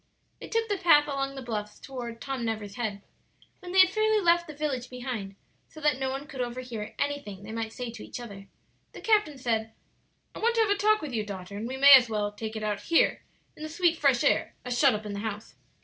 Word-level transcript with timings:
They 0.39 0.47
took 0.47 0.67
the 0.67 0.79
path 0.79 1.05
along 1.07 1.35
the 1.35 1.43
bluffs 1.43 1.79
toward 1.79 2.19
"Tom 2.21 2.43
Never's 2.43 2.73
Head." 2.73 3.03
When 3.59 3.71
they 3.71 3.81
had 3.81 3.91
fairly 3.91 4.19
left 4.19 4.47
the 4.47 4.55
village 4.55 4.89
behind, 4.89 5.35
so 5.69 5.79
that 5.79 5.99
no 5.99 6.09
one 6.09 6.25
could 6.25 6.41
overhear 6.41 6.95
anything 6.97 7.43
they 7.43 7.51
might 7.51 7.71
say 7.71 7.91
to 7.91 8.03
each 8.03 8.19
other, 8.19 8.47
the 8.93 9.01
captain 9.01 9.37
said, 9.37 9.73
"I 10.33 10.39
want 10.39 10.55
to 10.55 10.61
have 10.61 10.71
a 10.71 10.75
talk 10.75 11.03
with 11.03 11.13
you, 11.13 11.23
daughter, 11.23 11.55
and 11.55 11.67
we 11.67 11.77
may 11.77 11.93
as 11.93 12.09
well 12.09 12.31
take 12.31 12.55
it 12.55 12.63
out 12.63 12.79
here 12.79 13.21
in 13.55 13.61
the 13.61 13.69
sweet 13.69 13.95
fresh 13.95 14.23
air, 14.23 14.55
as 14.65 14.75
shut 14.75 14.95
up 14.95 15.05
in 15.05 15.13
the 15.13 15.19
house." 15.19 15.53